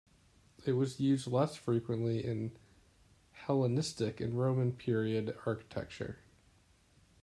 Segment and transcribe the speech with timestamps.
[0.65, 2.57] It was used less frequently in
[3.45, 6.17] Hellenistic and Roman period architecture.